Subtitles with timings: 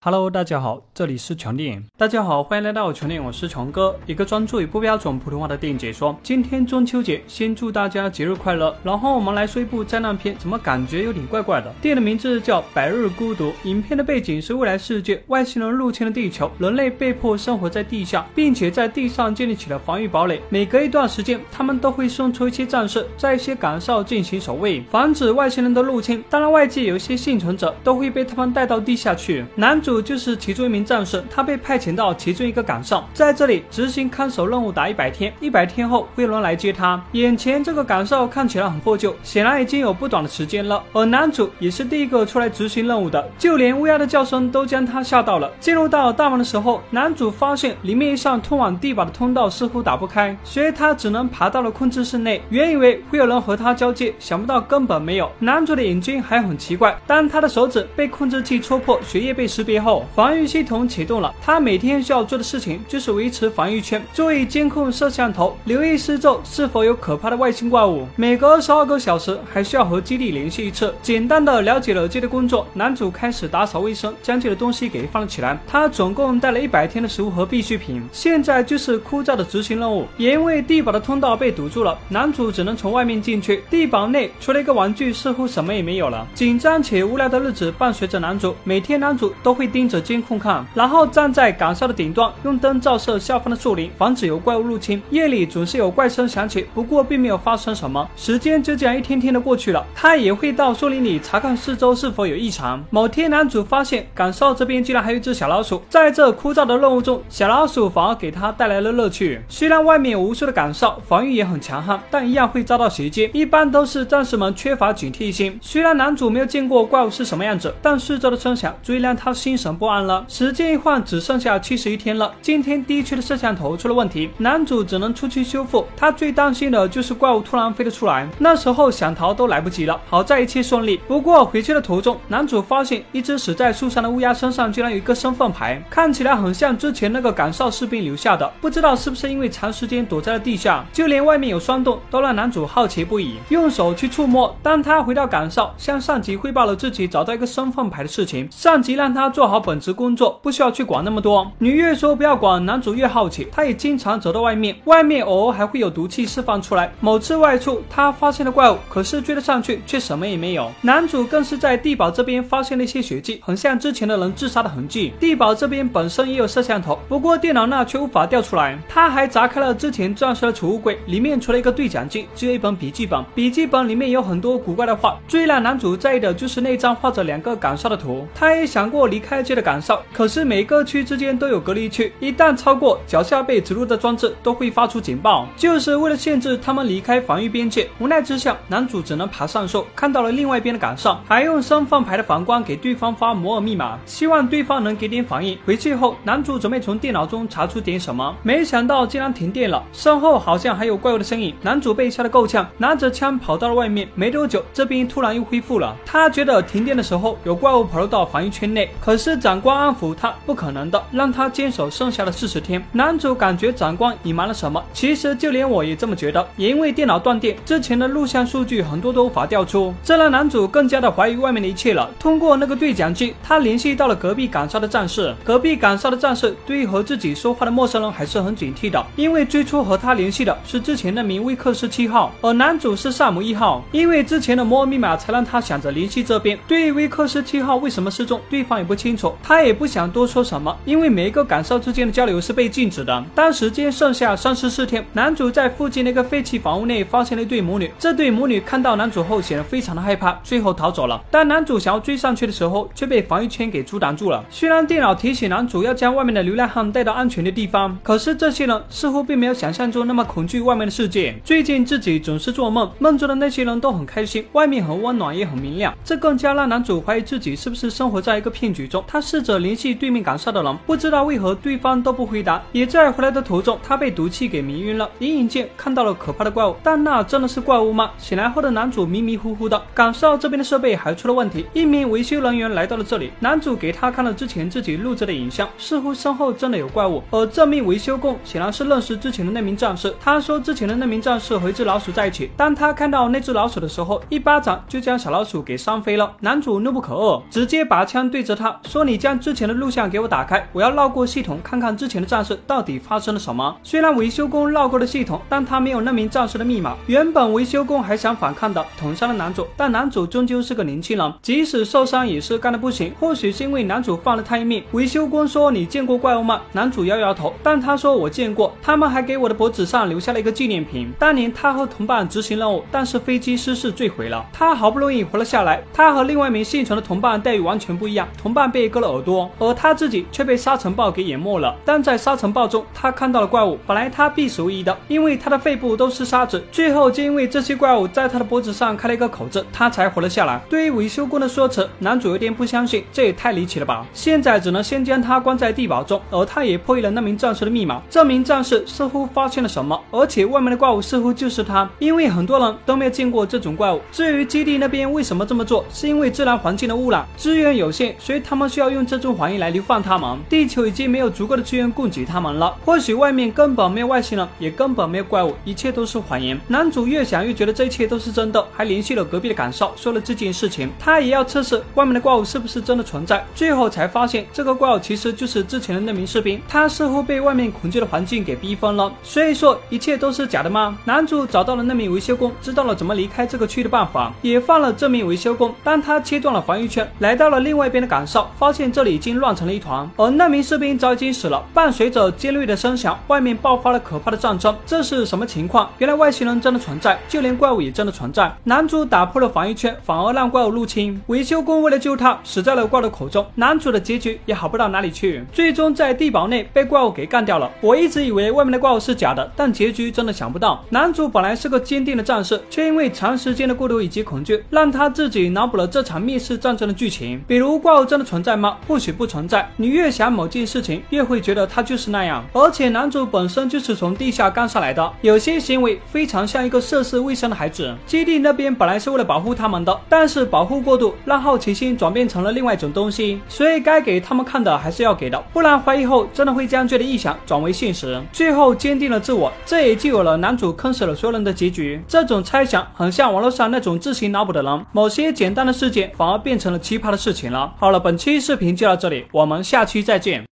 [0.00, 1.84] Hello，大家好，这里是穷电影。
[1.96, 6.16] 大家好，欢迎来到穷电影，我是穷哥，一个专注于不标准普通话的电影解说。
[6.22, 8.72] 今天中秋节，先祝大家节日快乐。
[8.84, 11.74] 然后我们来说一部灾难片，怎么感觉有点怪怪的？
[11.82, 20.40] 电影的名字叫《百日孤独》，影片的背景是未来世界，外星人入侵了地球，人类被迫生活在地下，并且在地上建立起了防御堡垒。
[20.48, 26.22] 每隔一段时间，他们都会送出一些战士，在一些岗哨进行守卫，防止外星人的入侵。
[26.30, 29.44] 当然，外界有一些幸存者都会被他们带到地下去。
[29.56, 37.02] 男主主就是其中一名战士，他被派遣到其中一个岗哨，在这里执行看守任务达一百天，一百天后会有人来接他。
[37.12, 40.84] 眼前这个岗哨看起来很破旧，显然已经有不短的时间了。
[40.92, 45.50] 而男主也是第一个出来执行任务的，就连乌鸦的叫声都将他吓到了。
[45.58, 52.42] 进入到大门的时候，男主发现里面一扇通往地堡的通道似乎打不开，所以他只能爬到了控制室内。
[52.50, 55.32] 原以为会有人和他交接，想不到根本没有。
[55.38, 60.04] 男主的眼睛还很奇怪，当他的手指被控制器戳破，血液被识别后。
[60.14, 68.06] 防御系统启动了，他每天需要做的事情就是维持防御圈，注意监控摄像头，留意四周是否有可怕的外星怪物。
[68.16, 70.94] 每隔二十二个小时还需要和基地联系一次。
[71.02, 75.58] 简单的了解了这的工作，男主开始打扫卫生，将这的东西给放了起来。
[75.66, 80.06] 他总共带了一百天的食物和必需品，现在就是枯燥的执行任务。
[80.16, 83.62] 也因为地堡的通道被堵住了，男主只能从外面进去。
[83.70, 86.26] 地堡内除了一个玩具，似乎什么也没有了。
[86.34, 89.98] 紧张且无聊的日子伴随着男主，每天男主都会盯着。
[90.08, 95.02] 监控看，然后站在岗哨的顶端，用灯照射下方的树林，防止有怪物入侵。
[95.10, 98.08] 夜里总是有怪声响起，不过并没有发生什么。
[98.16, 102.82] 时间就这样一天天的过去了，他也会到树林里查看四周是否有异常。
[102.90, 109.42] 某天，男主发现岗哨这边居然还有一只小老鼠，在这枯燥的任务中，小老鼠反而给他带来了乐趣。
[109.48, 113.28] 虽然外面有无数的岗哨，防御也很强悍，但一样会遭到袭击。
[113.34, 115.58] 一般都是战士们缺乏警惕心。
[115.60, 119.98] 虽然男主没有见过怪物是什么样子，但四周的声响足以让他心神不安。
[120.06, 122.32] 了，时间一晃，只剩下七十一天了。
[122.40, 125.84] 今天地区的摄像头出了问题，男主只能出去修复。
[125.96, 130.00] 他最担心的就是怪物突然飞了出来，那时候想逃都来不及了。
[130.08, 131.00] 好在一切顺利。
[131.08, 138.50] 不过回去的途中，男主发现一只死在树上的乌鸦身上居然有一个身份牌，看起来很像之前那个岗哨士兵留下的。
[138.60, 144.56] 不知道是不是因为长时间躲在了地下，就连外面有霜冻都让男主好奇不已，用手去触摸。
[144.62, 149.88] 当他回到岗哨，向上级汇报了自己找到一个身份牌的事情，上级让他做好本职。
[149.98, 153.48] 工作不需要去管那么多，女越说不要管，男主越好奇。
[153.50, 156.92] 他也经常走到外面，外面偶尔还会有毒气释放出来。
[157.00, 160.70] 某次外出，他发现了怪物，可是追了上去却什么也没有。
[160.82, 165.12] 男主更是在地堡这边发现了一些血迹，很像之前的人自杀的痕迹。
[165.18, 168.78] 地堡这边本身也有摄像头，不过电脑那却无法调出来。
[168.88, 173.24] 他还砸开了之前钻石的储物柜，里面除了一个对讲机，只有一本笔记本。
[173.34, 178.26] 笔记本里面有很多古怪的画，最让男主在意的就是那张画着两个岗哨的图。
[178.34, 179.78] 他也想过离开外界的岗。
[180.12, 187.88] 可是每个区之间都有隔离区，一旦超过，脚下被植入的装置都会发出警报，就是为了限制他们离开防御边界。
[188.00, 195.56] 无奈之下，男主只能爬上树，看到了另外一边的岗哨，还用身份牌的反光给对方发摩尔密码，希望对方能给点反应。
[195.64, 201.54] 回去后，男主准备从电脑中查出点什么，没想到竟然停电了，身后好像还有怪物的身影。
[201.62, 204.08] 男主被吓得够呛，拿着枪跑到了外面。
[204.16, 205.96] 没多久，这边突然又恢复了。
[206.04, 209.78] 他觉得停电的时候有怪物跑入到防御圈内，可是是长官。
[209.78, 212.82] 安抚他，不可能的，让他坚守剩下的四十天。
[212.92, 216.44] 男主感觉长官隐瞒了什么，其实就连我也这么觉得。
[216.56, 222.10] 也因为电脑断电，之前的录像数据很多都无法调出，这让男主更加的怀疑外面的一切了。
[222.18, 225.34] 通过那个对讲机，他联系到了隔壁岗哨的战士。
[225.44, 233.84] 隔壁岗哨的战士对于和自己说话的陌生人还是很警惕的，因为最初和他联系的是之前那名威克斯七号，而男主是萨姆一号。
[233.92, 236.58] 因为之前的摩尔密码，才让他想着联系这边。
[236.66, 239.34] 对于威克斯七号为什么失踪，对方也不清楚。
[239.42, 239.58] 他。
[239.58, 243.24] 也不想多说什么，因为每一个岗哨之间的交流是被禁止的。
[243.34, 247.90] 当时间剩下三十四天，男主在附近的一个废弃房屋内发现了一对母女。
[247.98, 251.20] 这对母女看到男主后显得非常的害怕，最后逃走了。
[251.28, 254.44] 当男主想要追上去的时候，却被防御圈给阻挡住了。
[254.48, 261.34] 虽然电脑提醒男主要将外面的流浪汉带到安全的地方，可是这些人似乎并没有想象中那么恐惧外面的世界。
[261.44, 268.97] 最近自己总是做梦，梦中的那些人都很开心，外面很温暖也很明亮，这更加让男主怀疑自己是不是生活在一个骗局中。
[269.06, 269.38] 他试。
[269.38, 272.60] 着联系对面岗哨的人，不知道为何对方都不回答。
[272.72, 275.08] 也在回来的途中，他被毒气给迷晕了。
[275.20, 278.10] 隐隐间看到了可怕的怪物，但那真的是怪物吗？
[278.18, 279.80] 醒来后的男主迷迷糊糊的。
[279.94, 283.30] 岗哨这边的设备还出了问题，一名维修人员来到了这里。
[283.38, 287.22] 男主给他看了之前自己录制的影像，似乎身后真的有怪物。
[287.30, 290.14] 而这名维修工显然是认识之前的那名战士。
[290.20, 292.50] 他说之前的那名战士和一只老鼠在一起。
[292.56, 296.34] 当他看到那只老鼠的时候，一巴掌就将小老鼠给扇飞了。
[296.40, 303.76] 男主怒不可遏，直接拔枪对着他，说你将之前的录像给我打开，我要绕过系统看看之前的战士到底发生了什么。
[303.82, 306.96] 虽然维修工绕过了系统，但他没有那名战士的密码。
[307.06, 313.12] 原本维修工还想反抗的，捅伤了男主，但男主终究是个年轻人，即使受伤也是干的不行。
[313.20, 314.82] 或许是因为男主放了他一命。
[314.92, 321.12] 维修工说：“你见过怪物吗？”男主摇摇头，但他说：“我见过，他们还给我的脖子上留下了一个纪念品。
[321.18, 325.82] 当年他和同伴执行任务，但是飞机失事坠毁了，他好不容易活了下来。
[325.92, 331.74] 他和另外一名幸存的同伴待遇完全不一样，同伴被割了耳朵，而他自己却被沙尘暴给淹没了。
[331.86, 333.78] 但在沙尘暴中，他看到了怪物。
[333.86, 336.62] 本来他必死无疑的，因为他的肺部都是沙子。
[336.70, 340.60] 最后就因为这些怪物在他的脖子上开了一个口子，他才活了下来。
[340.68, 344.04] 对于维修工的说辞，男主有点不相信，这也太离奇了吧！
[344.12, 348.02] 现在只能先将他关在地堡中，而他也破译了那名战士的密码。
[348.10, 354.00] 这名战士似乎发现了什么，而且外面的怪物似乎就是他，因为很多人都没有见过这种怪物。
[354.10, 360.38] 至于基地那边为什么这么做，是因为自然环境的污染，资源有限，所以他们需要用这种谎言来流放他们。
[360.48, 366.58] 地球已经没有足够的资源供给他们了，或许外面根本没有外星人，也根本没有怪物，一切都是谎言。
[366.68, 370.90] 男主越想越觉得这一切都是真的，还联系了隔壁的岗哨，说了这件事情。
[370.98, 373.44] 他也要测试外面的怪物是不是真的存在。
[373.54, 379.12] 最后才发现，这个怪物其实就是之前的那名士兵，他似乎被外面恐惧的环境给逼疯了。
[379.22, 380.98] 所以说，一切都是假的吗？
[381.04, 385.74] 男主找到了那名维修工，知道了怎么离开这个区域的办法，也放了这名维修工。
[385.82, 391.64] 当他切断了防御圈，来到了另外一边的岗哨，发现这里已经乱成了一团，而那名士兵早已经死了。
[391.72, 394.74] 伴随着尖锐的声响，外面爆发了可怕的战争。
[394.84, 395.88] 这是什么情况？
[395.98, 398.52] 原来外星人真的存在，就连怪物也真的存在。
[398.64, 401.20] 男主打破了防御圈，反而让怪物入侵。
[401.28, 403.46] 维修工为了救他，死在了怪物口中。
[403.54, 407.70] 男主的结局也好不到哪里去，最终在地堡内被怪物给干掉了。
[407.80, 410.84] 我一直以为外面的怪物是假的，但结局真的想不到。
[410.90, 417.40] 男主本来是个坚定的战士，却因为长时间的孤独以及恐惧，让他自己脑补了这场灭世战争的剧情。
[417.46, 418.78] 比如怪物真的存在在吗？
[418.86, 419.70] 或许不存在。
[419.76, 422.42] 你越想某件事情，越会觉得它就是那样。
[422.54, 427.94] 而且男主本身就是从地下干上来的，有些行为非常像一个涉世未深的孩子。
[428.06, 433.38] 基地那边本来是为了保护他们的，但是保护过度，让好奇心转变成了另外一种东西。
[433.48, 438.18] 所以该给他们看的还是要给的，不然怀疑后真的会将这的臆想转为现实。
[438.32, 442.02] 最后坚定了自我，这也就有了男主坑死了所有人的结局。
[442.08, 447.74] 这种猜想很像网络上那种自行脑补的人，某些简单的事件反而变成了奇葩的事情了。
[447.78, 450.46] 好了，本期视频就到这里，我们下期再见。